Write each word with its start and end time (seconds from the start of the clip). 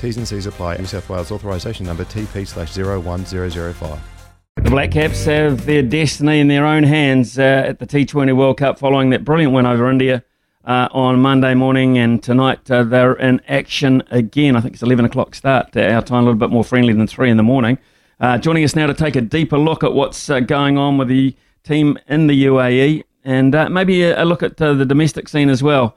T's 0.00 0.16
and 0.16 0.26
C's 0.26 0.46
apply. 0.46 0.78
New 0.78 0.86
South 0.86 1.10
Wales 1.10 1.30
authorisation 1.30 1.84
number 1.84 2.06
TP 2.06 2.46
slash 2.46 2.74
01005. 2.74 4.00
The 4.56 4.70
Black 4.70 4.92
Caps 4.92 5.26
have 5.26 5.66
their 5.66 5.82
destiny 5.82 6.40
in 6.40 6.48
their 6.48 6.64
own 6.64 6.84
hands 6.84 7.38
uh, 7.38 7.64
at 7.66 7.80
the 7.80 7.86
T20 7.86 8.34
World 8.34 8.56
Cup 8.56 8.78
following 8.78 9.10
that 9.10 9.26
brilliant 9.26 9.52
win 9.52 9.66
over 9.66 9.90
India 9.90 10.24
uh, 10.64 10.88
on 10.92 11.20
Monday 11.20 11.52
morning. 11.52 11.98
And 11.98 12.22
tonight 12.22 12.70
uh, 12.70 12.82
they're 12.84 13.12
in 13.12 13.42
action 13.46 14.02
again. 14.10 14.56
I 14.56 14.62
think 14.62 14.72
it's 14.72 14.82
11 14.82 15.04
o'clock 15.04 15.34
start, 15.34 15.76
uh, 15.76 15.80
our 15.80 16.00
time 16.00 16.22
a 16.22 16.26
little 16.26 16.38
bit 16.38 16.50
more 16.50 16.64
friendly 16.64 16.94
than 16.94 17.06
3 17.06 17.30
in 17.30 17.36
the 17.36 17.42
morning. 17.42 17.76
Uh, 18.18 18.38
joining 18.38 18.64
us 18.64 18.74
now 18.74 18.86
to 18.86 18.94
take 18.94 19.16
a 19.16 19.20
deeper 19.20 19.58
look 19.58 19.84
at 19.84 19.92
what's 19.92 20.30
uh, 20.30 20.40
going 20.40 20.78
on 20.78 20.96
with 20.96 21.08
the 21.08 21.36
team 21.62 21.98
in 22.08 22.26
the 22.26 22.46
UAE 22.46 23.02
and 23.22 23.52
maybe 23.70 24.02
a, 24.02 24.22
a, 24.22 24.24
look 24.24 24.42
at 24.42 24.56
the 24.56 24.84
domestic 24.86 25.28
scene 25.28 25.50
as 25.50 25.62
well 25.62 25.84
uh, 25.84 25.90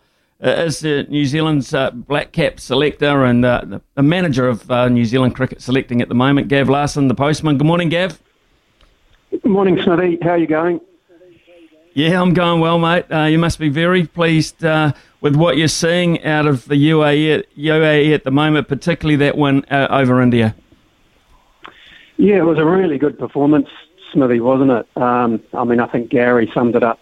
is 0.44 0.84
uh, 0.86 1.04
New 1.10 1.26
Zealand's 1.26 1.74
uh, 1.74 1.92
black 1.92 2.32
cap 2.32 2.60
selector 2.60 3.24
and 3.24 3.46
uh, 3.46 3.62
the, 3.64 3.82
the, 3.96 4.04
manager 4.04 4.48
of 4.48 4.70
uh, 4.70 4.90
New 4.90 5.06
Zealand 5.06 5.36
cricket 5.36 5.62
selecting 5.62 6.02
at 6.02 6.10
the 6.10 6.16
moment, 6.16 6.50
Gav 6.50 6.70
Larsen, 6.70 7.08
the 7.08 7.16
postman. 7.16 7.58
Good 7.58 7.68
morning, 7.68 7.90
Gav. 7.90 8.20
Good 9.32 9.46
morning, 9.46 9.82
Smithy. 9.82 10.20
How 10.22 10.32
are 10.32 10.38
you 10.38 10.48
going? 10.48 10.82
Yeah, 11.94 12.22
I'm 12.22 12.34
going 12.34 12.60
well, 12.60 12.80
mate. 12.80 13.06
Uh, 13.12 13.26
you 13.26 13.38
must 13.38 13.60
be 13.60 13.70
very 13.70 14.06
pleased 14.06 14.62
with 15.22 15.36
what 15.36 15.58
you're 15.58 15.68
seeing 15.68 16.24
out 16.24 16.48
of 16.48 16.66
the 16.66 16.76
UAE, 16.76 17.44
UAE 17.58 18.14
at 18.14 18.24
the 18.24 18.32
moment, 18.32 18.68
particularly 18.68 19.16
that 19.18 19.38
one 19.38 19.64
over 19.72 20.22
India. 20.22 20.56
Yeah, 22.18 22.38
it 22.38 22.46
was 22.46 22.58
a 22.58 22.66
really 22.66 22.98
good 22.98 23.18
performance, 23.18 23.70
Smithy, 24.12 24.40
wasn't 24.40 24.72
it? 24.72 24.88
Um, 24.96 25.42
I 25.54 25.64
mean, 25.64 25.80
I 25.80 25.88
think 25.88 26.10
Gary 26.10 26.52
summed 26.54 26.76
it 26.76 26.84
up 26.84 27.00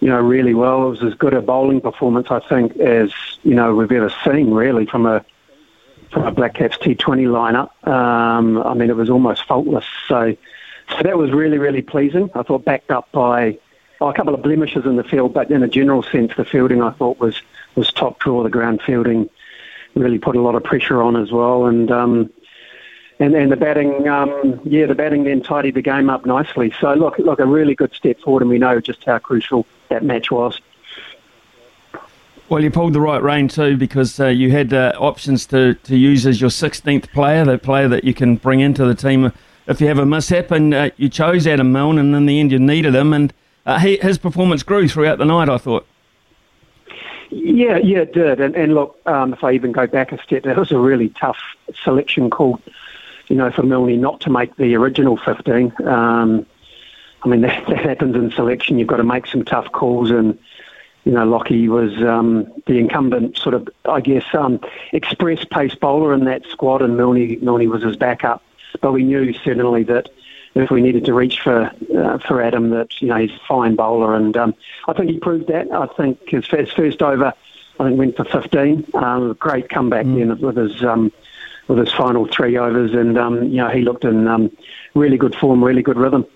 you 0.00 0.08
know, 0.08 0.20
really 0.20 0.54
well. 0.54 0.86
It 0.86 0.90
was 0.90 1.02
as 1.02 1.14
good 1.14 1.34
a 1.34 1.42
bowling 1.42 1.80
performance, 1.80 2.28
I 2.30 2.40
think, 2.40 2.76
as 2.76 3.12
you 3.42 3.54
know 3.54 3.74
we've 3.74 3.90
ever 3.90 4.12
seen, 4.24 4.52
really, 4.52 4.86
from 4.86 5.06
a 5.06 5.24
from 6.10 6.24
a 6.24 6.30
Black 6.30 6.54
Caps 6.54 6.78
T20 6.78 7.26
lineup. 7.26 7.88
Um, 7.88 8.62
I 8.62 8.74
mean, 8.74 8.90
it 8.90 8.96
was 8.96 9.10
almost 9.10 9.44
faultless. 9.44 9.84
So, 10.06 10.36
so 10.90 11.02
that 11.02 11.18
was 11.18 11.32
really, 11.32 11.58
really 11.58 11.82
pleasing. 11.82 12.30
I 12.34 12.42
thought 12.42 12.64
backed 12.64 12.90
up 12.90 13.10
by 13.12 13.58
oh, 14.00 14.08
a 14.08 14.14
couple 14.14 14.34
of 14.34 14.42
blemishes 14.42 14.86
in 14.86 14.96
the 14.96 15.04
field, 15.04 15.34
but 15.34 15.50
in 15.50 15.62
a 15.62 15.68
general 15.68 16.02
sense, 16.02 16.32
the 16.36 16.44
fielding 16.44 16.82
I 16.82 16.92
thought 16.92 17.18
was 17.18 17.40
was 17.74 17.92
top 17.92 18.20
draw. 18.20 18.42
The 18.42 18.50
ground 18.50 18.82
fielding 18.82 19.28
really 19.94 20.18
put 20.18 20.36
a 20.36 20.40
lot 20.40 20.54
of 20.54 20.64
pressure 20.64 21.02
on 21.02 21.16
as 21.16 21.32
well, 21.32 21.66
and 21.66 21.90
um, 21.90 22.30
and 23.18 23.34
and 23.34 23.50
the 23.50 23.56
batting, 23.56 24.08
um, 24.08 24.60
yeah, 24.64 24.86
the 24.86 24.94
batting 24.94 25.24
then 25.24 25.42
tidied 25.42 25.74
the 25.74 25.82
game 25.82 26.08
up 26.08 26.24
nicely. 26.24 26.72
So 26.80 26.94
look, 26.94 27.18
look, 27.18 27.40
a 27.40 27.46
really 27.46 27.74
good 27.74 27.92
step 27.94 28.20
forward, 28.20 28.42
and 28.42 28.50
we 28.50 28.58
know 28.58 28.80
just 28.80 29.04
how 29.04 29.18
crucial 29.18 29.66
that 29.88 30.04
match 30.04 30.30
was. 30.30 30.60
Well, 32.48 32.62
you 32.62 32.70
pulled 32.70 32.94
the 32.94 33.00
right 33.00 33.22
rein 33.22 33.48
too 33.48 33.76
because 33.76 34.18
uh, 34.18 34.28
you 34.28 34.50
had 34.50 34.72
uh, 34.72 34.94
options 34.98 35.44
to, 35.46 35.74
to 35.74 35.96
use 35.96 36.26
as 36.26 36.40
your 36.40 36.50
16th 36.50 37.12
player, 37.12 37.44
the 37.44 37.58
player 37.58 37.88
that 37.88 38.04
you 38.04 38.14
can 38.14 38.36
bring 38.36 38.60
into 38.60 38.86
the 38.86 38.94
team 38.94 39.32
if 39.66 39.82
you 39.82 39.86
have 39.86 39.98
a 39.98 40.06
mishap, 40.06 40.50
and 40.50 40.72
uh, 40.72 40.90
you 40.96 41.10
chose 41.10 41.46
Adam 41.46 41.72
Milne, 41.72 41.98
and 41.98 42.14
in 42.14 42.24
the 42.24 42.40
end 42.40 42.50
you 42.50 42.58
needed 42.58 42.94
him, 42.94 43.12
and 43.12 43.34
uh, 43.66 43.78
he, 43.78 43.98
his 43.98 44.16
performance 44.16 44.62
grew 44.62 44.88
throughout 44.88 45.18
the 45.18 45.26
night. 45.26 45.50
I 45.50 45.58
thought. 45.58 45.86
Yeah, 47.30 47.76
yeah, 47.76 47.98
it 47.98 48.14
did. 48.14 48.40
And, 48.40 48.56
and 48.56 48.74
look, 48.74 48.98
um, 49.04 49.34
if 49.34 49.44
I 49.44 49.52
even 49.52 49.72
go 49.72 49.86
back 49.86 50.12
a 50.12 50.22
step, 50.22 50.44
that 50.44 50.56
was 50.56 50.72
a 50.72 50.78
really 50.78 51.10
tough 51.10 51.36
selection 51.84 52.30
call, 52.30 52.58
you 53.28 53.36
know, 53.36 53.50
for 53.50 53.62
Milne 53.62 54.00
not 54.00 54.22
to 54.22 54.30
make 54.30 54.56
the 54.56 54.74
original 54.74 55.18
15. 55.18 55.72
Um, 55.84 56.46
I 57.22 57.28
mean, 57.28 57.40
that, 57.42 57.66
that, 57.68 57.78
happens 57.78 58.16
in 58.16 58.30
selection. 58.30 58.78
You've 58.78 58.88
got 58.88 58.96
to 58.98 59.04
make 59.04 59.26
some 59.26 59.44
tough 59.44 59.70
calls, 59.72 60.10
and 60.10 60.38
you 61.04 61.12
know, 61.12 61.24
Lockie 61.24 61.68
was 61.68 61.96
um, 62.02 62.52
the 62.66 62.78
incumbent, 62.78 63.38
sort 63.38 63.54
of, 63.54 63.68
I 63.86 64.00
guess, 64.00 64.24
um, 64.34 64.60
express 64.92 65.44
pace 65.44 65.74
bowler 65.74 66.12
in 66.12 66.24
that 66.24 66.44
squad, 66.50 66.82
and 66.82 66.96
Milne, 66.96 67.42
Milne 67.42 67.68
was 67.70 67.82
his 67.82 67.96
backup. 67.96 68.42
But 68.82 68.92
we 68.92 69.04
knew 69.04 69.32
certainly 69.32 69.84
that 69.84 70.10
if 70.54 70.70
we 70.70 70.82
needed 70.82 71.04
to 71.06 71.14
reach 71.14 71.40
for 71.40 71.70
uh, 71.96 72.18
for 72.18 72.42
Adam, 72.42 72.70
that 72.70 73.00
you 73.00 73.08
know 73.08 73.16
he's 73.16 73.30
a 73.30 73.40
fine 73.46 73.76
bowler, 73.76 74.14
and 74.14 74.36
um, 74.36 74.54
I 74.86 74.92
think 74.92 75.10
he 75.10 75.18
proved 75.18 75.48
that. 75.48 75.70
I 75.72 75.86
think 75.86 76.28
his, 76.28 76.46
his 76.46 76.70
first 76.72 77.02
over, 77.02 77.32
I 77.78 77.84
think 77.84 77.98
went 77.98 78.16
for 78.16 78.24
15. 78.24 78.84
Um, 78.94 79.34
great 79.34 79.68
comeback 79.68 80.06
mm. 80.06 80.18
then 80.18 80.40
with 80.40 80.56
his 80.56 80.84
um, 80.84 81.12
with 81.68 81.78
his 81.78 81.92
final 81.92 82.26
three 82.26 82.56
overs, 82.56 82.92
and 82.92 83.16
um, 83.16 83.44
you 83.44 83.58
know 83.58 83.68
he 83.68 83.82
looked 83.82 84.04
in 84.04 84.26
um, 84.26 84.54
really 84.94 85.16
good 85.16 85.34
form, 85.34 85.62
really 85.62 85.82
good 85.82 85.96
rhythm. 85.96 86.26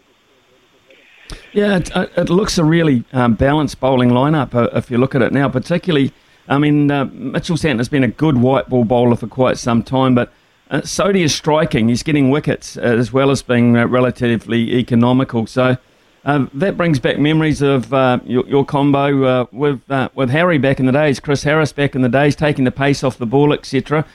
Yeah, 1.53 1.77
it, 1.77 1.95
uh, 1.95 2.07
it 2.17 2.31
looks 2.31 2.57
a 2.57 2.65
really 2.65 3.05
um, 3.13 3.35
balanced 3.35 3.79
bowling 3.79 4.11
lineup 4.11 4.55
uh, 4.55 4.71
if 4.77 4.91
you 4.91 4.97
look 4.97 5.15
at 5.15 5.21
it 5.21 5.33
now. 5.33 5.49
Particularly, 5.49 6.13
I 6.49 6.59
mean, 6.59 6.91
uh, 6.91 7.05
Mitchell 7.07 7.57
Santner's 7.57 7.91
been 7.91 8.05
a 8.05 8.09
good 8.09 8.39
white 8.39 8.69
ball 8.69 8.85
bowler 8.85 9.17
for 9.17 9.27
quite 9.27 9.59
some 9.59 9.83
time, 9.83 10.15
but 10.15 10.33
uh, 10.71 10.81
Sodhi 10.81 11.23
is 11.23 11.35
striking. 11.35 11.89
He's 11.89 12.03
getting 12.03 12.31
wickets 12.31 12.79
uh, 12.79 12.81
as 12.81 13.13
well 13.13 13.31
as 13.31 13.43
being 13.43 13.77
uh, 13.77 13.87
relatively 13.87 14.77
economical. 14.77 15.47
So 15.47 15.77
that 16.25 16.77
brings 16.77 16.99
back 16.99 17.19
memories 17.19 17.61
of 17.61 17.91
your, 18.27 18.47
your, 18.49 18.65
combo 18.65 19.47
with 19.53 19.81
with 20.15 20.31
Harry 20.31 20.57
back 20.57 20.81
in 20.81 20.87
the 20.87 20.93
days, 20.93 21.21
Chris 21.21 21.43
Harris 21.43 21.73
back 21.73 21.95
in 21.95 22.01
the 22.01 22.09
days, 22.09 22.35
taking 22.35 22.65
the 22.65 22.71
pace 22.71 23.05
off 23.05 23.19
the 23.19 23.27
ball, 23.27 23.53
etc. 23.53 24.07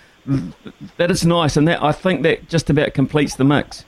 That 0.98 1.12
is 1.12 1.26
nice, 1.26 1.56
and 1.56 1.68
that 1.68 1.84
I 1.84 1.92
think 1.92 2.24
that 2.24 2.50
just 2.50 2.70
about 2.70 2.94
completes 2.94 3.36
the 3.36 3.44
mix. 3.44 3.86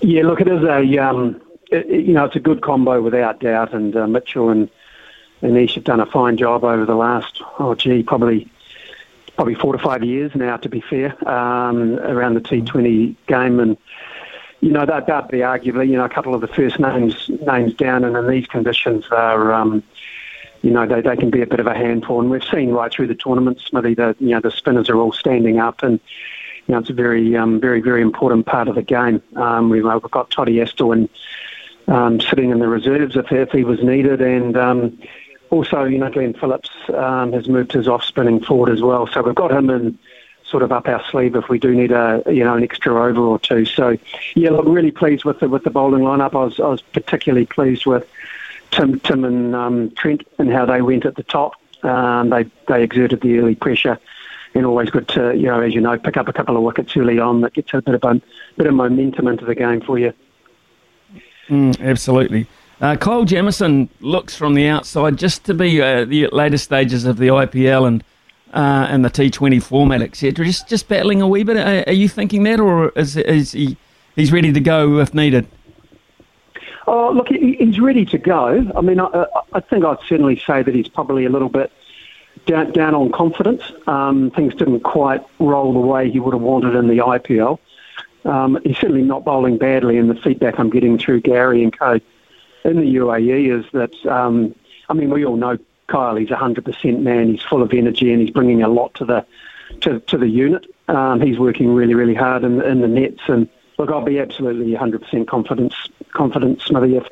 Yeah, 0.00 0.22
look, 0.22 0.40
it 0.40 0.48
is 0.48 0.62
a 0.62 0.98
um, 0.98 1.40
it, 1.70 1.86
you 1.88 2.12
know, 2.12 2.24
it's 2.24 2.36
a 2.36 2.40
good 2.40 2.62
combo 2.62 3.00
without 3.00 3.40
doubt. 3.40 3.72
And 3.74 3.96
uh, 3.96 4.06
Mitchell 4.06 4.50
and 4.50 4.68
Anish 5.42 5.74
have 5.74 5.84
done 5.84 6.00
a 6.00 6.06
fine 6.06 6.36
job 6.36 6.64
over 6.64 6.84
the 6.84 6.94
last, 6.94 7.40
oh 7.58 7.74
gee, 7.74 8.02
probably 8.02 8.50
probably 9.36 9.54
four 9.54 9.72
to 9.72 9.78
five 9.78 10.02
years 10.02 10.32
now. 10.34 10.56
To 10.56 10.68
be 10.68 10.80
fair, 10.80 11.16
um, 11.28 11.98
around 12.00 12.34
the 12.34 12.40
T20 12.40 13.16
game, 13.26 13.60
and 13.60 13.76
you 14.60 14.70
know 14.70 14.84
they'd, 14.84 15.06
they'd 15.06 15.28
be 15.28 15.38
arguably, 15.38 15.88
you 15.88 15.96
know, 15.96 16.04
a 16.04 16.10
couple 16.10 16.34
of 16.34 16.40
the 16.40 16.48
first 16.48 16.78
names 16.78 17.28
names 17.46 17.74
down, 17.74 18.04
and 18.04 18.16
in 18.16 18.28
these 18.28 18.46
conditions, 18.46 19.06
are. 19.10 19.52
Um, 19.52 19.82
you 20.62 20.70
know, 20.70 20.86
they, 20.86 21.00
they 21.00 21.16
can 21.16 21.30
be 21.30 21.40
a 21.40 21.46
bit 21.46 21.58
of 21.58 21.66
a 21.66 21.74
handful. 21.74 22.20
And 22.20 22.30
we've 22.30 22.44
seen 22.44 22.70
right 22.72 22.92
through 22.92 23.06
the 23.06 23.14
tournament, 23.14 23.60
Smithy, 23.60 23.94
that, 23.94 24.20
you 24.20 24.28
know, 24.28 24.40
the 24.40 24.50
spinners 24.50 24.90
are 24.90 24.96
all 24.96 25.10
standing 25.10 25.58
up 25.58 25.82
and, 25.82 25.98
you 26.66 26.74
know, 26.74 26.80
it's 26.80 26.90
a 26.90 26.92
very, 26.92 27.34
um, 27.34 27.60
very, 27.60 27.80
very 27.80 28.02
important 28.02 28.44
part 28.44 28.68
of 28.68 28.74
the 28.74 28.82
game. 28.82 29.22
Um, 29.36 29.70
we've, 29.70 29.84
we've 29.84 30.02
got 30.10 30.30
Toddy 30.30 30.56
Astle 30.56 30.92
and 30.92 31.08
um, 31.90 32.20
sitting 32.20 32.50
in 32.50 32.60
the 32.60 32.68
reserves 32.68 33.16
if, 33.16 33.30
if 33.32 33.50
he 33.50 33.64
was 33.64 33.82
needed. 33.82 34.22
And 34.22 34.56
um, 34.56 34.98
also, 35.50 35.84
you 35.84 35.98
know, 35.98 36.10
Glenn 36.10 36.32
Phillips 36.32 36.70
um, 36.94 37.32
has 37.32 37.48
moved 37.48 37.72
his 37.72 37.88
off 37.88 38.04
spinning 38.04 38.40
forward 38.40 38.70
as 38.70 38.80
well. 38.80 39.06
So 39.08 39.22
we've 39.22 39.34
got 39.34 39.52
him 39.52 39.68
in 39.68 39.98
sort 40.44 40.62
of 40.62 40.72
up 40.72 40.88
our 40.88 41.02
sleeve 41.10 41.36
if 41.36 41.48
we 41.48 41.58
do 41.58 41.72
need 41.72 41.92
a 41.92 42.22
you 42.26 42.42
know 42.42 42.56
an 42.56 42.64
extra 42.64 42.92
over 42.92 43.20
or 43.20 43.38
two. 43.38 43.64
So 43.64 43.96
yeah, 44.34 44.50
look, 44.50 44.66
really 44.66 44.90
pleased 44.90 45.24
with 45.24 45.40
the 45.40 45.48
with 45.48 45.64
the 45.64 45.70
bowling 45.70 46.02
lineup. 46.02 46.34
I 46.34 46.44
was 46.44 46.60
I 46.60 46.68
was 46.68 46.80
particularly 46.82 47.46
pleased 47.46 47.86
with 47.86 48.08
Tim 48.70 49.00
Tim 49.00 49.24
and 49.24 49.54
um, 49.54 49.90
Trent 49.92 50.26
and 50.38 50.50
how 50.50 50.66
they 50.66 50.82
went 50.82 51.04
at 51.04 51.16
the 51.16 51.22
top. 51.22 51.54
Um, 51.84 52.30
they 52.30 52.44
they 52.68 52.82
exerted 52.82 53.20
the 53.20 53.38
early 53.38 53.54
pressure. 53.54 53.98
And 54.52 54.66
always 54.66 54.90
good 54.90 55.06
to, 55.10 55.32
you 55.36 55.46
know, 55.46 55.60
as 55.60 55.72
you 55.72 55.80
know, 55.80 55.96
pick 55.96 56.16
up 56.16 56.26
a 56.26 56.32
couple 56.32 56.56
of 56.56 56.64
wickets 56.64 56.96
early 56.96 57.20
on 57.20 57.42
that 57.42 57.54
gets 57.54 57.72
a 57.72 57.80
bit 57.80 57.94
of 57.94 58.02
a 58.02 58.20
bit 58.56 58.66
of 58.66 58.74
momentum 58.74 59.28
into 59.28 59.44
the 59.44 59.54
game 59.54 59.80
for 59.80 59.96
you. 59.96 60.12
Mm, 61.50 61.80
absolutely. 61.80 62.46
Uh, 62.80 62.96
Kyle 62.96 63.24
Jamieson 63.24 63.90
looks 64.00 64.34
from 64.34 64.54
the 64.54 64.66
outside 64.66 65.18
just 65.18 65.44
to 65.44 65.54
be 65.54 65.82
uh, 65.82 66.04
the 66.06 66.28
later 66.28 66.56
stages 66.56 67.04
of 67.04 67.18
the 67.18 67.26
IPL, 67.26 67.86
and 67.86 68.04
uh, 68.54 68.86
and 68.88 69.04
the 69.04 69.10
T20 69.10 69.62
format, 69.62 70.00
etc. 70.00 70.44
Just 70.46 70.68
just 70.68 70.88
battling 70.88 71.20
a 71.20 71.28
wee 71.28 71.42
bit. 71.42 71.56
Are, 71.56 71.84
are, 71.86 71.92
you 71.92 72.08
thinking 72.08 72.44
that, 72.44 72.60
or 72.60 72.90
is, 72.90 73.16
is 73.16 73.52
he 73.52 73.76
he's 74.16 74.32
ready 74.32 74.52
to 74.52 74.60
go 74.60 74.98
if 75.00 75.12
needed? 75.12 75.46
Oh, 76.86 77.12
look, 77.12 77.28
he's 77.28 77.78
ready 77.78 78.04
to 78.06 78.18
go. 78.18 78.72
I 78.76 78.80
mean, 78.80 78.98
I, 78.98 79.26
I 79.52 79.60
think 79.60 79.84
I'd 79.84 79.98
certainly 80.08 80.40
say 80.44 80.62
that 80.62 80.74
he's 80.74 80.88
probably 80.88 81.24
a 81.24 81.28
little 81.28 81.48
bit 81.48 81.70
down, 82.46 82.72
down 82.72 82.94
on 82.94 83.12
confidence. 83.12 83.62
Um, 83.86 84.30
things 84.32 84.54
didn't 84.54 84.80
quite 84.80 85.24
roll 85.38 85.72
the 85.72 85.78
way 85.78 86.10
he 86.10 86.18
would 86.18 86.34
have 86.34 86.42
wanted 86.42 86.74
in 86.74 86.88
the 86.88 86.98
IPL. 86.98 87.58
Um, 88.24 88.58
he's 88.64 88.76
certainly 88.76 89.02
not 89.02 89.24
bowling 89.24 89.58
badly, 89.58 89.96
and 89.96 90.10
the 90.10 90.14
feedback 90.14 90.58
I'm 90.58 90.70
getting 90.70 90.98
through 90.98 91.20
Gary 91.22 91.62
and 91.62 91.76
co 91.76 92.00
in 92.64 92.76
the 92.76 92.96
UAE 92.96 93.58
is 93.58 93.64
that, 93.72 93.94
um, 94.06 94.54
I 94.88 94.94
mean, 94.94 95.10
we 95.10 95.24
all 95.24 95.36
know 95.36 95.58
Kyle, 95.90 96.16
he's 96.16 96.30
a 96.30 96.36
100% 96.36 97.00
man. 97.00 97.28
He's 97.32 97.42
full 97.42 97.62
of 97.62 97.72
energy 97.72 98.12
and 98.12 98.22
he's 98.22 98.30
bringing 98.30 98.62
a 98.62 98.68
lot 98.68 98.94
to 98.94 99.04
the 99.04 99.26
to, 99.82 100.00
to 100.00 100.18
the 100.18 100.28
unit. 100.28 100.66
Um, 100.88 101.20
he's 101.20 101.38
working 101.38 101.72
really, 101.74 101.94
really 101.94 102.14
hard 102.14 102.44
in, 102.44 102.60
in 102.62 102.80
the 102.80 102.88
nets. 102.88 103.20
And 103.28 103.48
look, 103.78 103.90
I'll 103.90 104.04
be 104.04 104.18
absolutely 104.18 104.72
100% 104.72 105.26
confident, 105.26 105.74
confident, 106.12 106.60
Smithy. 106.62 106.96
If 106.96 107.06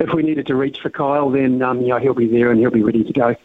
if 0.00 0.12
we 0.12 0.22
needed 0.22 0.46
to 0.46 0.54
reach 0.54 0.80
for 0.80 0.90
Kyle, 0.90 1.30
then 1.30 1.62
um, 1.62 1.80
you 1.80 1.88
know, 1.88 1.98
he'll 1.98 2.14
be 2.14 2.26
there 2.26 2.50
and 2.50 2.60
he'll 2.60 2.70
be 2.70 2.82
ready 2.82 3.04
to 3.04 3.12
go. 3.12 3.36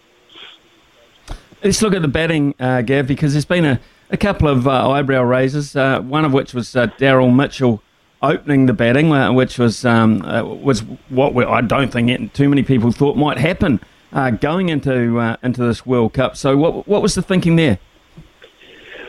Let's 1.64 1.82
look 1.82 1.96
at 1.96 2.02
the 2.02 2.08
batting, 2.08 2.54
uh, 2.60 2.82
Gav, 2.82 3.08
because 3.08 3.34
there's 3.34 3.46
been 3.46 3.66
a, 3.66 3.80
a 4.10 4.18
couple 4.18 4.48
of 4.48 4.68
uh, 4.68 4.90
eyebrow 4.92 5.24
raises. 5.24 5.76
Uh, 5.76 6.00
one 6.02 6.26
of 6.26 6.34
which 6.34 6.54
was 6.54 6.76
uh, 6.76 6.88
Daryl 6.98 7.34
Mitchell 7.34 7.82
opening 8.22 8.66
the 8.66 8.74
batting, 8.74 9.12
uh, 9.12 9.32
which 9.32 9.58
was 9.58 9.86
um, 9.86 10.22
uh, 10.24 10.44
was 10.44 10.82
what 11.10 11.34
we, 11.34 11.44
I 11.44 11.62
don't 11.62 11.92
think 11.92 12.34
too 12.34 12.50
many 12.50 12.64
people 12.64 12.92
thought 12.92 13.18
might 13.18 13.38
happen 13.38 13.80
uh, 14.14 14.32
going 14.32 14.70
into 14.70 15.38
into 15.44 15.66
this 15.66 15.86
World 15.86 16.14
Cup. 16.14 16.38
So, 16.38 16.58
what 16.58 16.88
what 16.88 17.02
was 17.02 17.16
the 17.16 17.22
thinking 17.22 17.56
there? 17.56 17.80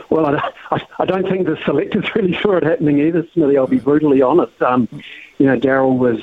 Well, 0.09 0.37
I, 0.71 0.87
I 0.99 1.05
don't 1.05 1.29
think 1.29 1.47
the 1.47 1.59
selectors 1.65 2.05
really 2.15 2.39
saw 2.41 2.57
it 2.57 2.63
happening 2.63 3.01
either, 3.01 3.27
Smithy. 3.33 3.59
I'll 3.59 3.67
be 3.67 3.79
brutally 3.79 4.23
honest. 4.23 4.61
Um, 4.63 4.89
you 5.39 5.47
know, 5.47 5.59
Daryl 5.59 5.99
was 5.99 6.21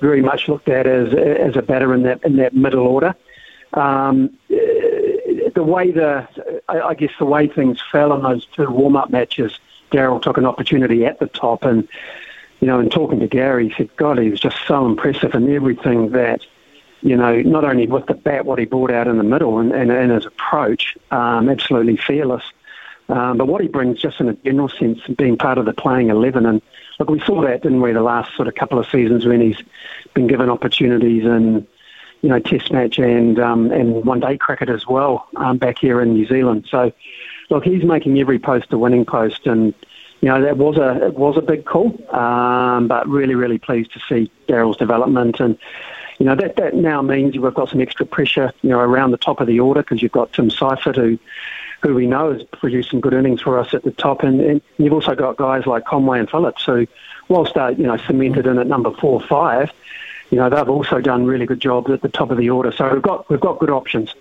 very 0.00 0.22
much 0.22 0.48
looked 0.48 0.68
at 0.68 0.86
as 0.86 1.12
as 1.14 1.56
a 1.56 1.62
batter 1.62 1.94
in 1.94 2.02
that 2.04 2.22
in 2.24 2.36
that 2.36 2.54
middle 2.54 2.86
order. 2.86 3.14
Um, 3.74 4.36
the 5.54 5.62
way 5.62 5.90
the 5.90 6.26
I, 6.70 6.88
I 6.88 6.94
guess 6.94 7.12
the 7.18 7.24
way 7.24 7.48
things 7.48 7.80
fell 7.90 8.12
in 8.14 8.22
those 8.22 8.46
two 8.46 8.70
warm 8.70 8.96
up 8.96 9.10
matches, 9.10 9.58
Daryl 9.90 10.22
took 10.22 10.38
an 10.38 10.46
opportunity 10.46 11.04
at 11.04 11.18
the 11.18 11.26
top, 11.26 11.64
and 11.64 11.88
you 12.60 12.66
know, 12.66 12.78
in 12.78 12.90
talking 12.90 13.20
to 13.20 13.26
Gary, 13.26 13.68
he 13.68 13.74
said, 13.74 13.96
"God, 13.96 14.18
he 14.18 14.30
was 14.30 14.40
just 14.40 14.56
so 14.66 14.86
impressive 14.86 15.34
in 15.34 15.54
everything 15.54 16.10
that." 16.10 16.44
you 17.02 17.16
know, 17.16 17.40
not 17.40 17.64
only 17.64 17.86
with 17.86 18.06
the 18.06 18.14
bat, 18.14 18.44
what 18.44 18.58
he 18.58 18.66
brought 18.66 18.90
out 18.90 19.08
in 19.08 19.16
the 19.16 19.24
middle 19.24 19.58
and, 19.58 19.72
and, 19.72 19.90
and 19.90 20.10
his 20.10 20.26
approach, 20.26 20.96
um, 21.10 21.48
absolutely 21.48 21.96
fearless. 21.96 22.44
Um, 23.08 23.38
but 23.38 23.48
what 23.48 23.60
he 23.60 23.68
brings, 23.68 24.00
just 24.00 24.20
in 24.20 24.28
a 24.28 24.34
general 24.34 24.68
sense, 24.68 25.00
being 25.16 25.36
part 25.36 25.58
of 25.58 25.64
the 25.64 25.72
playing 25.72 26.10
11. 26.10 26.46
And 26.46 26.62
look, 26.98 27.10
we 27.10 27.20
saw 27.20 27.42
that, 27.42 27.62
didn't 27.62 27.80
we, 27.80 27.92
the 27.92 28.02
last 28.02 28.34
sort 28.36 28.48
of 28.48 28.54
couple 28.54 28.78
of 28.78 28.86
seasons 28.86 29.26
when 29.26 29.40
he's 29.40 29.60
been 30.14 30.26
given 30.26 30.48
opportunities 30.48 31.24
in, 31.24 31.66
you 32.22 32.28
know, 32.28 32.38
Test 32.38 32.72
match 32.72 32.98
and 32.98 33.38
um, 33.38 33.70
and 33.72 34.04
one 34.04 34.20
day 34.20 34.36
cricket 34.36 34.68
as 34.68 34.86
well 34.86 35.28
um, 35.36 35.58
back 35.58 35.78
here 35.78 36.00
in 36.00 36.14
New 36.14 36.26
Zealand. 36.26 36.66
So, 36.70 36.92
look, 37.48 37.64
he's 37.64 37.84
making 37.84 38.18
every 38.18 38.38
post 38.38 38.72
a 38.72 38.78
winning 38.78 39.04
post, 39.04 39.46
and 39.46 39.74
you 40.20 40.28
know 40.28 40.42
that 40.42 40.56
was 40.56 40.76
a 40.76 41.06
it 41.06 41.14
was 41.14 41.36
a 41.36 41.42
big 41.42 41.64
call, 41.64 41.88
um, 42.14 42.88
but 42.88 43.08
really 43.08 43.34
really 43.34 43.58
pleased 43.58 43.92
to 43.92 44.00
see 44.08 44.30
Daryl's 44.48 44.76
development 44.76 45.40
and 45.40 45.58
you 46.20 46.26
know, 46.26 46.34
that, 46.36 46.56
that 46.56 46.74
now 46.74 47.00
means 47.00 47.36
we've 47.36 47.54
got 47.54 47.70
some 47.70 47.80
extra 47.80 48.04
pressure, 48.04 48.52
you 48.60 48.68
know, 48.68 48.78
around 48.78 49.10
the 49.10 49.16
top 49.16 49.40
of 49.40 49.46
the 49.46 49.58
order 49.58 49.80
because 49.80 50.02
you've 50.02 50.12
got 50.12 50.34
Tim 50.34 50.50
Seifert 50.50 50.94
who, 50.94 51.18
who 51.80 51.94
we 51.94 52.06
know 52.06 52.34
has 52.34 52.42
produced 52.42 52.90
some 52.90 53.00
good 53.00 53.14
innings 53.14 53.40
for 53.40 53.58
us 53.58 53.72
at 53.72 53.84
the 53.84 53.90
top. 53.90 54.22
And, 54.22 54.38
and 54.38 54.60
you've 54.76 54.92
also 54.92 55.14
got 55.14 55.38
guys 55.38 55.64
like 55.64 55.86
Conway 55.86 56.18
and 56.18 56.28
Phillips 56.28 56.62
who, 56.66 56.86
whilst 57.28 57.54
they're, 57.54 57.72
you 57.72 57.84
know, 57.84 57.96
cemented 57.96 58.46
in 58.46 58.58
at 58.58 58.66
number 58.66 58.90
four 58.90 59.22
or 59.22 59.26
five, 59.26 59.72
you 60.30 60.38
know, 60.38 60.48
they've 60.48 60.68
also 60.68 61.00
done 61.00 61.26
really 61.26 61.46
good 61.46 61.60
jobs 61.60 61.90
at 61.90 62.02
the 62.02 62.08
top 62.08 62.30
of 62.30 62.38
the 62.38 62.50
order. 62.50 62.72
So 62.72 62.92
we've 62.92 63.02
got, 63.02 63.28
we've 63.28 63.40
got 63.40 63.58
good 63.58 63.70
options. 63.70 64.14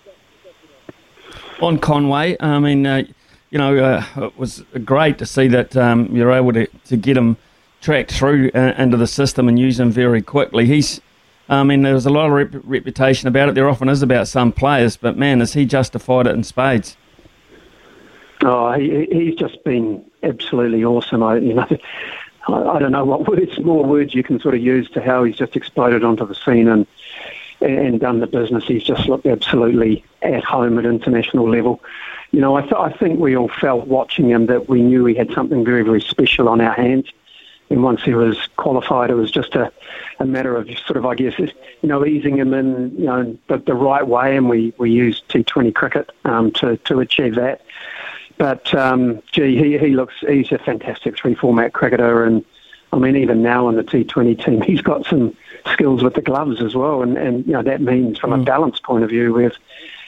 On 1.61 1.77
Conway, 1.77 2.37
I 2.39 2.59
mean, 2.59 2.85
uh, 2.85 3.03
you 3.49 3.57
know, 3.57 3.77
uh, 3.77 4.03
it 4.17 4.37
was 4.37 4.63
great 4.83 5.17
to 5.19 5.25
see 5.25 5.47
that 5.47 5.75
um, 5.75 6.15
you're 6.15 6.31
able 6.31 6.53
to, 6.53 6.67
to 6.85 6.97
get 6.97 7.17
him 7.17 7.37
tracked 7.81 8.11
through 8.11 8.51
uh, 8.53 8.73
into 8.77 8.97
the 8.97 9.07
system 9.07 9.47
and 9.47 9.57
use 9.57 9.79
him 9.79 9.91
very 9.91 10.21
quickly. 10.21 10.65
He's 10.65 11.01
I 11.49 11.63
mean, 11.63 11.81
there 11.81 11.95
was 11.95 12.05
a 12.05 12.11
lot 12.11 12.27
of 12.27 12.31
rep- 12.31 12.61
reputation 12.63 13.27
about 13.27 13.49
it. 13.49 13.55
There 13.55 13.67
often 13.67 13.89
is 13.89 14.03
about 14.03 14.27
some 14.27 14.51
players, 14.51 14.95
but 14.95 15.17
man, 15.17 15.39
has 15.39 15.53
he 15.53 15.65
justified 15.65 16.27
it 16.27 16.35
in 16.35 16.43
spades? 16.43 16.95
Oh, 18.43 18.71
he, 18.73 19.07
he's 19.11 19.35
just 19.35 19.63
been 19.63 20.05
absolutely 20.21 20.83
awesome. 20.85 21.23
I, 21.23 21.37
you 21.37 21.55
know, 21.55 21.67
I, 22.53 22.79
don't 22.79 22.91
know 22.91 23.05
what 23.05 23.27
words, 23.27 23.59
more 23.59 23.83
words 23.83 24.13
you 24.13 24.23
can 24.23 24.39
sort 24.39 24.55
of 24.55 24.61
use 24.61 24.89
to 24.91 25.01
how 25.01 25.23
he's 25.23 25.35
just 25.35 25.55
exploded 25.55 26.03
onto 26.03 26.25
the 26.25 26.35
scene 26.35 26.67
and 26.67 26.85
and 27.61 27.99
done 27.99 28.19
the 28.19 28.27
business. 28.27 28.65
He's 28.65 28.83
just 28.83 29.07
looked 29.07 29.25
absolutely 29.25 30.05
at 30.21 30.43
home 30.43 30.77
at 30.79 30.85
international 30.85 31.49
level. 31.49 31.81
You 32.31 32.41
know, 32.41 32.55
I, 32.55 32.61
th- 32.61 32.73
I 32.73 32.91
think 32.91 33.19
we 33.19 33.35
all 33.35 33.49
felt 33.49 33.87
watching 33.87 34.29
him 34.29 34.45
that 34.45 34.69
we 34.69 34.81
knew 34.81 35.05
he 35.05 35.15
had 35.15 35.31
something 35.33 35.65
very, 35.65 35.83
very 35.83 36.01
special 36.01 36.47
on 36.47 36.61
our 36.61 36.73
hands. 36.73 37.11
And 37.69 37.83
once 37.83 38.01
he 38.01 38.13
was 38.13 38.37
qualified, 38.57 39.09
it 39.09 39.15
was 39.15 39.29
just 39.29 39.55
a, 39.55 39.71
a 40.19 40.25
matter 40.25 40.55
of 40.55 40.69
sort 40.85 40.97
of, 40.97 41.05
I 41.05 41.15
guess, 41.15 41.37
you 41.37 41.53
know, 41.83 42.05
easing 42.05 42.37
him 42.37 42.53
in, 42.53 42.95
you 42.97 43.05
know, 43.05 43.37
the, 43.47 43.57
the 43.57 43.75
right 43.75 44.07
way. 44.07 44.37
And 44.37 44.49
we, 44.49 44.73
we 44.77 44.91
used 44.91 45.27
T20 45.29 45.73
cricket 45.75 46.09
um, 46.25 46.51
to, 46.53 46.77
to 46.77 46.99
achieve 46.99 47.35
that. 47.35 47.61
But, 48.39 48.73
um, 48.73 49.21
gee, 49.33 49.57
he, 49.57 49.77
he 49.77 49.89
looks, 49.89 50.15
he's 50.21 50.51
a 50.53 50.57
fantastic 50.57 51.17
three 51.17 51.35
format 51.35 51.73
cricketer. 51.73 52.23
And, 52.23 52.43
I 52.93 52.97
mean, 52.97 53.17
even 53.17 53.43
now 53.43 53.67
in 53.67 53.75
the 53.75 53.83
T20 53.83 54.43
team, 54.43 54.61
he's 54.65 54.81
got 54.81 55.05
some 55.05 55.35
skills 55.73 56.01
with 56.01 56.15
the 56.15 56.21
gloves 56.21 56.61
as 56.61 56.73
well. 56.73 57.03
And, 57.03 57.17
and 57.17 57.45
you 57.45 57.51
know, 57.51 57.61
that 57.61 57.81
means 57.81 58.17
from 58.17 58.31
mm. 58.31 58.41
a 58.41 58.43
balance 58.45 58.79
point 58.79 59.03
of 59.03 59.09
view, 59.09 59.33
we've, 59.33 59.57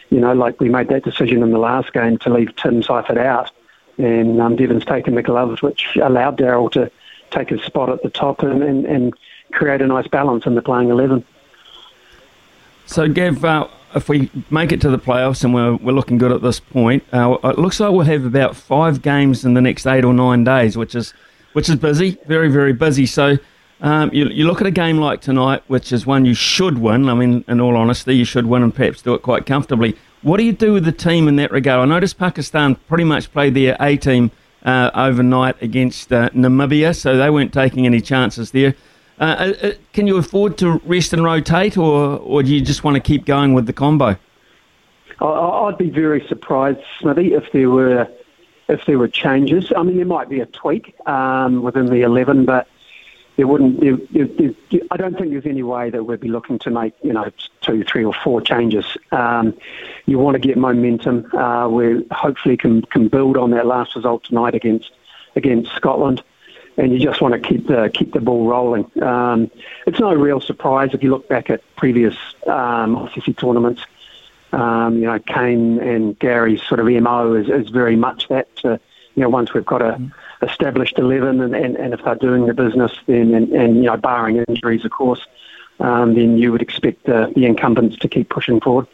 you 0.09 0.21
know, 0.21 0.33
like 0.33 0.61
we 0.61 0.69
made 0.69 0.87
that 0.87 1.03
decision 1.03 1.43
in 1.43 1.51
the 1.51 1.59
last 1.59 1.91
game 1.91 2.17
to 2.19 2.33
leave 2.33 2.55
Tim 2.55 2.81
Seifert 2.81 3.17
out. 3.17 3.51
And 3.97 4.41
um, 4.41 4.55
Devon's 4.55 4.85
taken 4.85 5.15
the 5.15 5.21
gloves, 5.21 5.61
which 5.61 5.97
allowed 6.01 6.37
Daryl 6.37 6.71
to 6.71 6.89
take 7.31 7.51
a 7.51 7.61
spot 7.63 7.89
at 7.89 8.01
the 8.01 8.09
top 8.09 8.43
and, 8.43 8.63
and, 8.63 8.85
and 8.85 9.13
create 9.51 9.81
a 9.81 9.87
nice 9.87 10.07
balance 10.07 10.45
in 10.45 10.55
the 10.55 10.61
playing 10.61 10.89
11. 10.89 11.25
So, 12.85 13.09
Gav, 13.09 13.43
uh, 13.43 13.67
if 13.95 14.09
we 14.09 14.29
make 14.49 14.71
it 14.71 14.81
to 14.81 14.89
the 14.89 14.97
playoffs 14.99 15.43
and 15.43 15.53
we're, 15.53 15.75
we're 15.75 15.91
looking 15.91 16.17
good 16.17 16.31
at 16.31 16.41
this 16.41 16.59
point, 16.59 17.03
uh, 17.13 17.37
it 17.43 17.57
looks 17.57 17.79
like 17.79 17.91
we'll 17.91 18.05
have 18.05 18.25
about 18.25 18.55
five 18.55 19.01
games 19.01 19.45
in 19.45 19.53
the 19.53 19.61
next 19.61 19.85
eight 19.85 20.05
or 20.05 20.13
nine 20.13 20.43
days, 20.43 20.77
which 20.77 20.95
is 20.95 21.13
which 21.53 21.67
is 21.67 21.75
busy, 21.75 22.17
very 22.27 22.49
very 22.49 22.73
busy. 22.73 23.05
So, 23.05 23.37
um, 23.81 24.13
you, 24.13 24.27
you 24.29 24.45
look 24.45 24.61
at 24.61 24.67
a 24.67 24.71
game 24.71 24.97
like 24.97 25.21
tonight, 25.21 25.63
which 25.67 25.91
is 25.91 26.05
one 26.05 26.23
you 26.23 26.33
should 26.33 26.77
win. 26.77 27.09
I 27.09 27.13
mean, 27.13 27.43
in 27.47 27.59
all 27.59 27.75
honesty, 27.75 28.15
you 28.15 28.25
should 28.25 28.45
win 28.45 28.63
and 28.63 28.73
perhaps 28.73 29.01
do 29.01 29.13
it 29.13 29.21
quite 29.21 29.45
comfortably. 29.45 29.97
What 30.21 30.37
do 30.37 30.43
you 30.43 30.53
do 30.53 30.73
with 30.73 30.85
the 30.85 30.91
team 30.91 31.27
in 31.27 31.35
that 31.37 31.51
regard? 31.51 31.79
I 31.81 31.85
noticed 31.85 32.17
Pakistan 32.17 32.75
pretty 32.75 33.03
much 33.03 33.31
played 33.31 33.55
their 33.55 33.75
A 33.79 33.97
team 33.97 34.29
uh, 34.63 34.91
overnight 34.93 35.59
against 35.63 36.13
uh, 36.13 36.29
Namibia, 36.29 36.95
so 36.95 37.17
they 37.17 37.29
weren't 37.29 37.51
taking 37.51 37.87
any 37.87 38.01
chances 38.01 38.51
there. 38.51 38.75
Uh, 39.21 39.23
uh, 39.23 39.67
uh, 39.67 39.71
can 39.93 40.07
you 40.07 40.17
afford 40.17 40.57
to 40.57 40.81
rest 40.83 41.13
and 41.13 41.23
rotate, 41.23 41.77
or, 41.77 42.17
or 42.17 42.41
do 42.41 42.51
you 42.53 42.59
just 42.59 42.83
want 42.83 42.95
to 42.95 42.99
keep 42.99 43.23
going 43.23 43.53
with 43.53 43.67
the 43.67 43.73
combo? 43.73 44.17
I'd 45.21 45.77
be 45.77 45.91
very 45.91 46.25
surprised, 46.27 46.79
Smithy, 46.99 47.35
if 47.35 47.51
there 47.53 47.69
were 47.69 48.07
if 48.67 48.85
there 48.87 48.97
were 48.97 49.07
changes. 49.07 49.71
I 49.77 49.83
mean, 49.83 49.97
there 49.97 50.05
might 50.05 50.27
be 50.27 50.39
a 50.39 50.47
tweak 50.47 50.95
um, 51.07 51.61
within 51.61 51.85
the 51.85 52.01
eleven, 52.01 52.45
but 52.45 52.67
there 53.37 53.45
wouldn't. 53.45 53.79
There, 53.79 53.97
there, 54.09 54.53
there, 54.71 54.81
I 54.89 54.97
don't 54.97 55.15
think 55.15 55.29
there's 55.29 55.45
any 55.45 55.61
way 55.61 55.91
that 55.91 56.03
we'd 56.03 56.19
be 56.19 56.27
looking 56.27 56.57
to 56.59 56.71
make 56.71 56.95
you 57.03 57.13
know 57.13 57.29
two, 57.61 57.83
three, 57.83 58.03
or 58.03 58.15
four 58.15 58.41
changes. 58.41 58.97
Um, 59.11 59.55
you 60.07 60.17
want 60.17 60.33
to 60.33 60.39
get 60.39 60.57
momentum. 60.57 61.31
Uh, 61.35 61.69
we 61.69 62.07
hopefully 62.09 62.57
can 62.57 62.81
can 62.83 63.07
build 63.07 63.37
on 63.37 63.51
that 63.51 63.67
last 63.67 63.95
result 63.95 64.23
tonight 64.23 64.55
against 64.55 64.89
against 65.35 65.71
Scotland, 65.75 66.23
and 66.77 66.93
you 66.93 66.99
just 66.99 67.21
want 67.21 67.33
to 67.33 67.39
keep 67.39 67.67
the 67.67 67.91
keep 67.93 68.13
the 68.13 68.21
ball 68.21 68.47
rolling. 68.47 68.89
Um, 69.01 69.51
it's 69.85 69.99
no 69.99 70.13
real 70.13 70.41
surprise 70.41 70.91
if 70.93 71.03
you 71.03 71.11
look 71.11 71.27
back 71.27 71.49
at 71.49 71.61
previous 71.75 72.15
um, 72.47 72.95
ICC 72.95 73.37
tournaments. 73.37 73.85
Um, 74.51 74.95
you 74.97 75.05
know, 75.05 75.19
Kane 75.19 75.79
and 75.79 76.17
Gary's 76.19 76.61
sort 76.63 76.79
of 76.79 76.87
mo 76.87 77.33
is, 77.33 77.49
is 77.49 77.69
very 77.69 77.95
much 77.95 78.27
that. 78.29 78.49
Uh, 78.63 78.77
you 79.15 79.23
know, 79.23 79.29
once 79.29 79.53
we've 79.53 79.65
got 79.65 79.81
a 79.81 79.95
mm 79.95 80.11
established 80.41 80.97
11, 80.97 81.41
and, 81.41 81.55
and, 81.55 81.75
and 81.77 81.93
if 81.93 82.03
they're 82.03 82.15
doing 82.15 82.45
the 82.47 82.53
business, 82.53 82.91
then, 83.05 83.33
and, 83.33 83.51
and 83.53 83.75
you 83.77 83.83
know, 83.83 83.97
barring 83.97 84.43
injuries, 84.47 84.83
of 84.85 84.91
course, 84.91 85.25
um, 85.79 86.15
then 86.15 86.37
you 86.37 86.51
would 86.51 86.61
expect 86.61 87.05
the, 87.05 87.31
the 87.35 87.45
incumbents 87.45 87.97
to 87.97 88.07
keep 88.07 88.29
pushing 88.29 88.59
forward. 88.59 88.87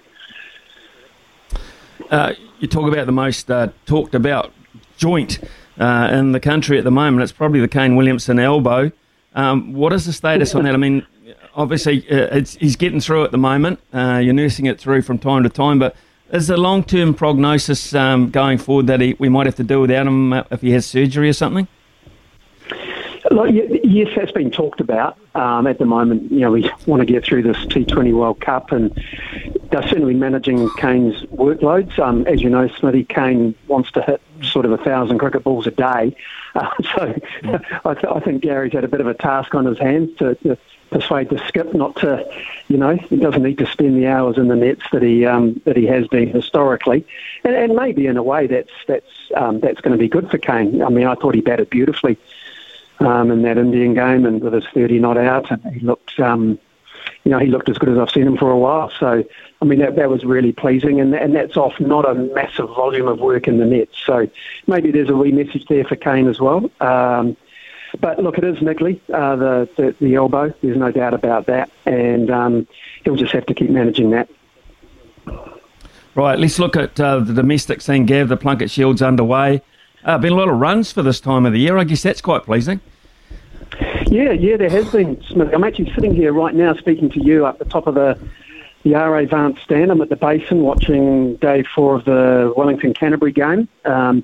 Uh, 2.10 2.34
you 2.60 2.68
talk 2.68 2.92
about 2.92 3.06
the 3.06 3.12
most 3.12 3.50
uh, 3.52 3.70
talked 3.86 4.16
about 4.16 4.54
joint 4.98 5.40
uh, 5.80 6.10
in 6.12 6.32
the 6.32 6.40
country 6.40 6.78
at 6.78 6.84
the 6.84 6.92
moment. 6.92 7.24
It's 7.24 7.32
probably 7.32 7.60
the 7.60 7.68
Kane 7.68 7.96
Williamson 7.96 8.40
elbow. 8.40 8.92
Um, 9.36 9.74
what 9.74 9.94
is 9.94 10.06
the 10.06 10.14
status 10.14 10.56
on 10.56 10.64
that? 10.64 10.74
I 10.74 10.78
mean, 10.78 11.06
obviously, 11.56 12.10
uh, 12.10 12.44
he's 12.60 12.76
getting 12.76 13.00
through 13.00 13.24
at 13.24 13.32
the 13.32 13.38
moment. 13.38 13.80
Uh, 13.94 14.20
you're 14.24 14.34
nursing 14.34 14.66
it 14.66 14.80
through 14.80 15.04
from 15.04 15.20
time 15.20 15.44
to 15.44 15.50
time, 15.50 15.80
but 15.80 15.96
is 16.32 16.48
the 16.48 16.58
long 16.58 16.84
term 16.84 17.14
prognosis 17.14 17.94
um, 17.94 18.30
going 18.30 18.58
forward 18.58 18.88
that 18.88 19.00
he, 19.00 19.16
we 19.20 19.30
might 19.30 19.46
have 19.46 19.56
to 19.56 19.64
do 19.64 19.82
without 19.82 20.08
him 20.08 20.34
uh, 20.34 20.44
if 20.52 20.62
he 20.62 20.72
has 20.72 20.86
surgery 20.86 21.30
or 21.30 21.34
something? 21.34 21.68
Look, 23.38 23.52
yes, 23.84 24.08
that's 24.16 24.32
been 24.32 24.50
talked 24.50 24.82
about. 24.82 25.16
Um, 25.36 25.68
at 25.68 25.78
the 25.78 25.86
moment, 25.86 26.32
you 26.32 26.40
know, 26.40 26.50
we 26.50 26.72
want 26.88 27.02
to 27.02 27.06
get 27.06 27.24
through 27.24 27.44
this 27.44 27.58
T20 27.68 28.12
World 28.12 28.42
Cup, 28.42 28.72
and 28.72 28.92
they're 29.70 29.88
certainly 29.88 30.16
managing 30.16 30.68
Kane's 30.78 31.22
workloads. 31.26 32.00
Um, 32.00 32.26
as 32.26 32.42
you 32.42 32.50
know, 32.50 32.68
Smithy 32.68 33.04
Kane 33.04 33.54
wants 33.68 33.92
to 33.92 34.02
hit 34.02 34.24
sort 34.42 34.66
of 34.66 34.72
a 34.72 34.78
thousand 34.80 35.20
cricket 35.20 35.44
balls 35.44 35.68
a 35.68 35.72
day, 35.72 36.16
uh, 36.56 36.68
so 36.96 37.16
I, 37.86 37.94
th- 37.94 38.06
I, 38.06 38.20
think 38.22 38.42
Gary's 38.42 38.74
had 38.74 38.84
a 38.84 38.88
bit 38.88 39.02
of 39.02 39.08
a 39.08 39.14
task 39.14 39.54
on 39.54 39.66
his 39.66 39.78
hands 39.78 40.18
to, 40.18 40.34
to 40.34 40.58
persuade 40.90 41.30
the 41.30 41.38
skip 41.48 41.76
not 41.76 41.96
to, 41.98 42.28
you 42.70 42.78
know, 42.78 42.96
he 42.96 43.18
doesn't 43.18 43.44
need 43.44 43.60
to 43.60 43.68
spend 43.68 43.98
the 43.98 44.08
hours 44.08 44.40
in 44.40 44.48
the 44.48 44.56
nets 44.56 44.82
that 44.92 45.04
he 45.04 45.28
um, 45.28 45.62
that 45.66 45.78
he 45.78 45.86
has 45.86 46.08
been 46.08 46.28
historically, 46.28 47.06
and, 47.44 47.56
and 47.56 47.76
maybe 47.76 48.08
in 48.08 48.18
a 48.18 48.24
way 48.24 48.48
that's 48.48 48.72
that's 48.88 49.32
um, 49.36 49.60
that's 49.60 49.80
going 49.82 49.92
to 49.92 50.00
be 50.00 50.10
good 50.10 50.32
for 50.32 50.40
Kane. 50.40 50.82
I 50.82 50.90
mean, 50.90 51.06
I 51.06 51.14
thought 51.14 51.36
he 51.36 51.42
batted 51.42 51.70
beautifully 51.70 52.18
um, 53.00 53.32
in 53.32 53.42
that 53.44 53.58
Indian 53.58 53.94
game 53.94 54.26
and 54.26 54.42
with 54.42 54.54
his 54.54 54.66
30 54.74 55.00
not 55.00 55.18
out, 55.18 55.50
and 55.52 55.74
he 55.74 55.80
looked. 55.80 56.20
Um, 56.20 56.60
you 57.24 57.32
know, 57.32 57.40
he 57.40 57.48
looked 57.48 57.68
as 57.68 57.78
good 57.78 57.90
as 57.90 57.98
I've 57.98 58.10
seen 58.10 58.26
him 58.26 58.38
for 58.38 58.50
a 58.50 58.58
while. 58.58 58.90
So, 59.00 59.24
I 59.62 59.66
mean, 59.66 59.80
that, 59.80 59.96
that 59.98 60.10
was 60.10 60.24
really 60.24 60.54
pleasing, 60.54 61.02
and, 61.02 61.14
and 61.14 61.36
that's 61.36 61.58
off 61.58 61.78
not 61.80 62.10
a 62.10 62.14
massive 62.14 62.70
volume 62.70 63.08
of 63.08 63.20
work 63.20 63.48
in 63.48 63.58
the 63.58 63.66
nets. 63.66 63.98
So, 64.06 64.30
maybe 64.66 64.92
there's 64.92 65.10
a 65.10 65.16
wee 65.16 65.32
message 65.32 65.66
there 65.66 65.84
for 65.84 65.98
Kane 65.98 66.28
as 66.28 66.40
well. 66.40 66.72
Um, 66.80 67.36
but 68.00 68.22
look, 68.22 68.38
it 68.38 68.44
is 68.44 68.58
niggly, 68.60 69.00
uh, 69.14 69.36
the, 69.36 69.70
the, 69.76 69.96
the 70.00 70.16
elbow. 70.16 70.54
There's 70.62 70.78
no 70.78 70.92
doubt 70.92 71.14
about 71.14 71.48
that, 71.48 71.70
and 71.86 72.30
um, 72.30 72.68
he'll 73.04 73.16
just 73.16 73.34
have 73.34 73.46
to 73.48 73.54
keep 73.54 73.70
managing 73.70 74.12
that. 74.12 74.30
Right, 76.16 76.40
let's 76.40 76.60
look 76.60 76.76
at 76.76 77.00
uh, 77.00 77.20
the 77.20 77.34
domestic 77.34 77.82
scene, 77.82 78.06
Gav. 78.06 78.30
The 78.30 78.38
Plunket 78.38 78.72
Shield's 78.72 79.02
underway. 79.02 79.62
Uh, 80.04 80.18
been 80.18 80.34
a 80.34 80.36
lot 80.36 80.50
of 80.50 80.58
runs 80.58 80.92
for 80.92 81.02
this 81.02 81.20
time 81.20 81.46
of 81.46 81.54
the 81.54 81.60
year. 81.60 81.78
I 81.78 81.84
guess 81.84 82.04
that's 82.04 82.22
quite 82.22 82.44
pleasing. 82.44 82.80
Yeah, 84.08 84.32
yeah, 84.32 84.56
there 84.58 84.70
has 84.70 84.90
been. 84.92 85.22
I'm 85.36 85.64
actually 85.64 85.92
sitting 85.94 86.16
here 86.16 86.32
right 86.32 86.56
now 86.56 86.74
speaking 86.76 87.10
to 87.12 87.24
you 87.24 87.46
up 87.46 87.60
the 87.60 87.66
top 87.66 87.88
of 87.88 87.96
the 87.96 88.18
the 88.84 88.94
RA 88.94 89.26
Vance 89.26 89.60
stand. 89.62 89.92
I'm 89.92 90.02
at 90.02 90.10
the 90.10 90.16
basin 90.16 90.62
watching 90.62 91.36
day 91.38 91.64
four 91.64 91.96
of 91.96 92.06
the 92.06 92.54
Wellington 92.56 92.94
Canterbury 92.94 93.34
game. 93.34 93.68
Um, 93.84 94.24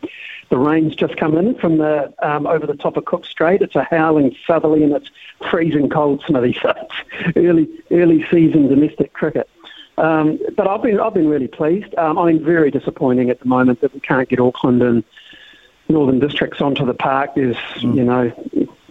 the 0.49 0.57
rain's 0.57 0.95
just 0.95 1.17
come 1.17 1.37
in 1.37 1.55
from 1.55 1.79
the 1.79 2.13
um, 2.21 2.47
over 2.47 2.65
the 2.65 2.75
top 2.75 2.95
of 2.95 3.05
Cook 3.05 3.25
Strait. 3.25 3.61
It's 3.61 3.75
a 3.75 3.83
howling 3.83 4.35
southerly 4.47 4.83
and 4.83 4.93
it's 4.93 5.09
freezing 5.49 5.89
cold, 5.89 6.23
Smithy. 6.25 6.57
So 6.61 6.73
it's 6.77 7.37
early 7.37 7.67
early 7.91 8.25
season 8.31 8.67
domestic 8.67 9.13
cricket. 9.13 9.49
Um, 9.97 10.39
but 10.55 10.67
I've 10.67 10.81
been 10.81 10.99
I've 10.99 11.13
been 11.13 11.27
really 11.27 11.47
pleased. 11.47 11.93
Um, 11.95 12.17
I 12.17 12.31
mean, 12.31 12.43
very 12.43 12.71
disappointing 12.71 13.29
at 13.29 13.39
the 13.39 13.47
moment 13.47 13.81
that 13.81 13.93
we 13.93 13.99
can't 13.99 14.29
get 14.29 14.39
Auckland 14.39 14.81
and 14.81 15.03
Northern 15.93 16.19
Districts 16.19 16.61
onto 16.61 16.85
the 16.85 16.93
park. 16.93 17.35
There's 17.35 17.55
mm. 17.55 17.95
you 17.95 18.03
know 18.03 18.31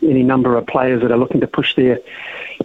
any 0.02 0.22
number 0.22 0.56
of 0.56 0.66
players 0.66 1.02
that 1.02 1.12
are 1.12 1.18
looking 1.18 1.40
to 1.40 1.46
push 1.46 1.74
their 1.74 1.98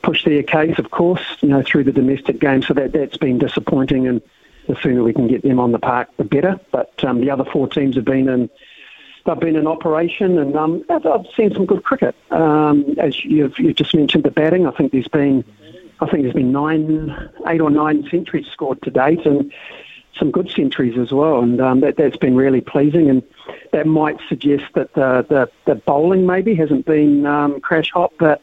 push 0.02 0.24
their 0.24 0.44
case, 0.44 0.78
of 0.80 0.92
course, 0.92 1.24
you 1.42 1.50
know, 1.50 1.64
through 1.64 1.84
the 1.84 1.92
domestic 1.92 2.40
game. 2.40 2.62
So 2.62 2.74
that 2.74 2.94
that's 2.94 3.18
been 3.18 3.38
disappointing, 3.38 4.08
and 4.08 4.22
the 4.68 4.76
sooner 4.76 5.04
we 5.04 5.14
can 5.14 5.28
get 5.28 5.44
them 5.44 5.60
on 5.60 5.72
the 5.72 5.80
park, 5.80 6.10
the 6.18 6.24
better. 6.24 6.60
But 6.72 7.04
um, 7.04 7.22
the 7.22 7.32
other 7.32 7.46
four 7.46 7.68
teams 7.68 7.96
have 7.96 8.06
been 8.06 8.30
in 8.30 8.50
they've 9.28 9.40
been 9.40 9.56
in 9.56 9.68
operation, 9.68 10.38
and 10.40 10.56
um, 10.56 10.84
I've, 10.90 11.06
I've, 11.06 11.26
seen 11.36 11.54
some 11.54 11.66
good 11.66 11.84
cricket. 11.84 12.16
Um, 12.32 12.96
as 12.98 13.24
you've, 13.24 13.60
you've 13.60 13.76
just 13.76 13.94
mentioned, 13.94 14.24
the 14.24 14.32
batting. 14.32 14.66
I 14.66 14.72
think 14.72 14.94
there's 14.94 15.08
been, 15.08 15.44
I 16.00 16.08
think 16.08 16.24
there's 16.24 16.34
been 16.34 16.52
nine, 16.52 17.30
eight 17.48 17.62
or 17.62 17.70
nine 17.70 18.08
centuries 18.10 18.48
scored 18.48 18.82
to 18.84 18.90
date, 18.90 19.26
and 19.26 19.52
some 20.18 20.32
good 20.32 20.50
centuries 20.50 20.98
as 20.98 21.12
well. 21.12 21.40
And 21.40 21.60
um, 21.62 21.82
that, 21.82 21.98
that's 21.98 22.18
been 22.18 22.36
really 22.36 22.62
pleasing, 22.62 23.10
and 23.10 23.24
that 23.72 23.88
might 23.88 24.18
suggest 24.30 24.66
that 24.76 24.94
the 24.94 25.26
the, 25.28 25.50
the 25.66 25.76
bowling 25.76 26.26
maybe 26.26 26.56
hasn't 26.56 26.86
been 26.86 27.26
um, 27.26 27.60
crash 27.62 27.92
hot, 27.92 28.14
but 28.20 28.42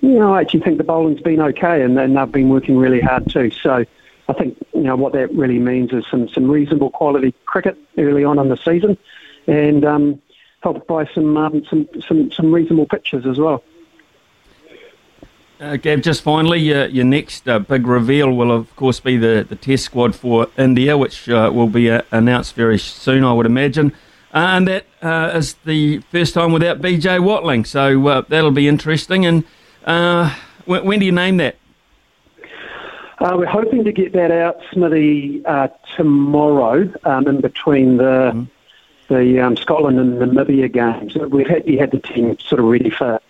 you 0.00 0.18
know, 0.18 0.34
I 0.34 0.42
actually 0.42 0.60
think 0.60 0.78
the 0.78 0.84
bowling's 0.84 1.20
been 1.20 1.40
okay, 1.40 1.82
and, 1.82 1.98
and 1.98 2.16
they've 2.16 2.32
been 2.32 2.48
working 2.48 2.76
really 2.76 3.00
hard 3.00 3.30
too. 3.30 3.50
So. 3.50 3.84
I 4.28 4.32
think 4.32 4.58
you 4.74 4.80
know 4.80 4.96
what 4.96 5.12
that 5.12 5.32
really 5.32 5.60
means 5.60 5.92
is 5.92 6.04
some, 6.10 6.28
some 6.28 6.50
reasonable 6.50 6.90
quality 6.90 7.32
cricket 7.44 7.78
early 7.96 8.24
on 8.24 8.40
in 8.40 8.48
the 8.48 8.56
season, 8.56 8.98
and 9.46 9.84
um, 9.84 10.20
helped 10.66 10.88
by 10.88 11.06
some, 11.14 11.36
um, 11.36 11.64
some, 11.70 11.88
some, 12.08 12.32
some 12.32 12.52
reasonable 12.52 12.86
pitches 12.86 13.24
as 13.24 13.38
well. 13.38 13.62
Uh, 15.58 15.76
Gav, 15.76 16.02
just 16.02 16.20
finally, 16.20 16.74
uh, 16.74 16.86
your 16.88 17.06
next 17.06 17.48
uh, 17.48 17.58
big 17.58 17.86
reveal 17.86 18.30
will, 18.30 18.52
of 18.52 18.74
course, 18.76 19.00
be 19.00 19.16
the, 19.16 19.46
the 19.48 19.56
test 19.56 19.84
squad 19.84 20.14
for 20.14 20.48
India, 20.58 20.98
which 20.98 21.30
uh, 21.30 21.50
will 21.52 21.68
be 21.68 21.90
uh, 21.90 22.02
announced 22.12 22.54
very 22.54 22.78
soon, 22.78 23.24
I 23.24 23.32
would 23.32 23.46
imagine. 23.46 23.92
Uh, 24.34 24.38
and 24.38 24.68
that 24.68 24.84
is 25.34 25.54
the 25.64 26.00
first 26.10 26.34
time 26.34 26.52
without 26.52 26.82
BJ 26.82 27.20
Watling, 27.20 27.64
so 27.64 28.22
that'll 28.28 28.50
be 28.50 28.68
interesting. 28.68 29.24
And 29.24 29.44
when, 30.66 30.84
when, 30.84 30.98
do 30.98 31.06
you 31.06 31.12
name 31.12 31.38
that? 31.38 31.56
we're 33.18 33.46
hoping 33.46 33.82
to 33.84 33.92
get 33.92 34.12
that 34.12 34.30
out, 34.30 34.58
Smithy, 34.72 35.42
tomorrow, 35.96 36.92
um, 37.04 37.26
in 37.28 37.40
between 37.40 37.96
the. 37.96 38.32
Mm 38.34 38.48
the 39.08 39.38
um, 39.38 39.56
Scotland 39.56 40.00
and 40.00 40.18
Namibia 40.18 40.72
games. 40.72 41.14
We've 41.14 41.46
had, 41.46 41.64
we 41.64 41.76
had 41.76 41.92
the 41.92 42.00
team 42.00 42.36
sort 42.40 42.58
of 42.58 42.66
ready 42.66 42.90
for 42.90 43.20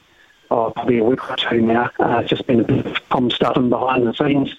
oh, 0.50 0.70
probably 0.70 0.98
a 0.98 1.04
week 1.04 1.30
or 1.30 1.36
two 1.36 1.60
now. 1.60 1.90
Uh, 1.98 2.18
it's 2.20 2.30
just 2.30 2.46
been 2.46 2.60
a 2.60 2.64
bit 2.64 2.86
of 2.86 3.08
com 3.08 3.30
stuffing 3.30 3.68
behind 3.68 4.06
the 4.06 4.14
scenes 4.14 4.54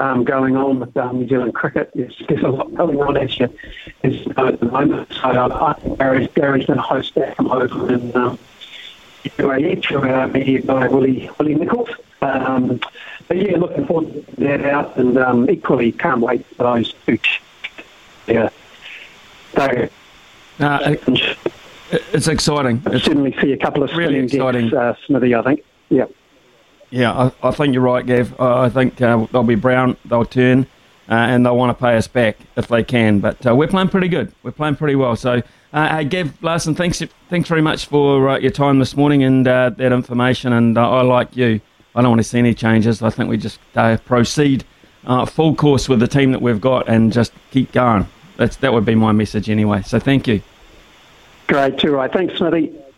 um, 0.00 0.24
going 0.24 0.56
on 0.56 0.80
with 0.80 0.96
um, 0.96 1.20
New 1.20 1.28
Zealand 1.28 1.54
cricket. 1.54 1.90
There's, 1.94 2.20
there's 2.28 2.42
a 2.42 2.48
lot 2.48 2.74
going 2.74 3.00
on 3.00 3.16
as 3.16 3.38
you, 3.38 3.48
know 4.02 4.46
at 4.48 4.60
the 4.60 4.66
moment. 4.66 5.12
So 5.12 5.22
uh, 5.22 5.74
I 5.76 5.80
think 5.80 5.98
Gary's, 5.98 6.28
Gary's 6.34 6.66
going 6.66 6.78
to 6.78 6.82
host 6.82 7.14
that 7.14 7.36
from 7.36 7.50
over 7.50 7.92
in 7.92 8.16
um, 8.16 8.38
UAE 9.24 9.84
through 9.84 10.08
our 10.08 10.28
media 10.28 10.62
guy 10.62 10.88
Willie, 10.88 11.30
Willie 11.38 11.54
Nichols. 11.54 11.90
Um, 12.20 12.80
but 13.28 13.36
yeah, 13.36 13.56
looking 13.56 13.86
forward 13.86 14.12
to 14.12 14.36
that 14.36 14.64
out 14.64 14.96
and 14.96 15.16
um, 15.18 15.48
equally 15.50 15.92
can't 15.92 16.20
wait 16.20 16.44
for 16.56 16.64
those 16.64 16.94
two. 17.06 17.18
Yeah. 18.26 18.48
So, 19.54 19.88
uh, 20.60 20.96
it's 21.90 22.28
exciting. 22.28 22.82
It's 22.86 23.04
certainly 23.04 23.34
see 23.40 23.52
a 23.52 23.56
couple 23.56 23.82
of 23.82 23.92
really 23.96 24.18
exciting, 24.18 24.70
decks, 24.70 24.76
uh, 24.76 24.94
Smithy. 25.06 25.34
I 25.34 25.42
think. 25.42 25.64
Yeah. 25.88 26.06
Yeah, 26.90 27.12
I, 27.42 27.48
I 27.48 27.50
think 27.50 27.74
you're 27.74 27.82
right, 27.82 28.06
Gav. 28.06 28.38
I 28.40 28.68
think 28.68 29.00
uh, 29.02 29.26
they'll 29.32 29.42
be 29.42 29.56
brown. 29.56 29.96
They'll 30.04 30.24
turn, 30.24 30.66
uh, 31.08 31.14
and 31.14 31.44
they'll 31.44 31.56
want 31.56 31.76
to 31.76 31.82
pay 31.82 31.96
us 31.96 32.06
back 32.06 32.36
if 32.56 32.68
they 32.68 32.84
can. 32.84 33.18
But 33.18 33.44
uh, 33.44 33.56
we're 33.56 33.66
playing 33.66 33.88
pretty 33.88 34.06
good. 34.06 34.32
We're 34.44 34.52
playing 34.52 34.76
pretty 34.76 34.94
well. 34.94 35.16
So, 35.16 35.42
uh, 35.72 35.96
hey, 35.96 36.04
Gav 36.04 36.40
Larsen, 36.42 36.76
thanks 36.76 37.02
thanks 37.28 37.48
very 37.48 37.62
much 37.62 37.86
for 37.86 38.28
uh, 38.28 38.38
your 38.38 38.52
time 38.52 38.78
this 38.78 38.96
morning 38.96 39.24
and 39.24 39.46
uh, 39.48 39.70
that 39.70 39.92
information. 39.92 40.52
And 40.52 40.78
I 40.78 41.02
like 41.02 41.36
you. 41.36 41.60
I 41.96 42.02
don't 42.02 42.10
want 42.10 42.20
to 42.20 42.28
see 42.28 42.38
any 42.38 42.54
changes. 42.54 43.02
I 43.02 43.10
think 43.10 43.28
we 43.28 43.38
just 43.38 43.58
proceed 44.04 44.64
full 45.26 45.54
course 45.56 45.88
with 45.88 46.00
the 46.00 46.08
team 46.08 46.32
that 46.32 46.42
we've 46.42 46.60
got 46.60 46.88
and 46.88 47.12
just 47.12 47.32
keep 47.50 47.72
going. 47.72 48.06
That's 48.36 48.56
that 48.56 48.72
would 48.72 48.84
be 48.84 48.94
my 48.94 49.12
message 49.12 49.50
anyway. 49.50 49.82
So 49.82 49.98
thank 49.98 50.26
you. 50.28 50.42
Great, 51.46 51.78
too 51.78 51.92
right. 51.92 52.12
Thanks, 52.12 52.36
Smithy. 52.38 52.83